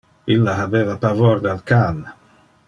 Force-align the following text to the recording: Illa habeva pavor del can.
Illa 0.35 0.55
habeva 0.61 0.95
pavor 1.03 1.45
del 1.45 1.61
can. 1.73 2.01